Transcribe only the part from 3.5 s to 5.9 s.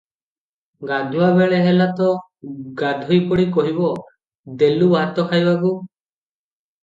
କହିବ, ଦେଲୁ ଭାତ ଖାଇବାକୁ।